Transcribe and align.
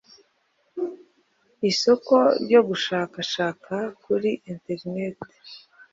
isoko 1.71 2.15
ryo 2.43 2.61
gushakashaka 2.69 3.73
kuri 4.03 4.29
interineti 4.51 5.31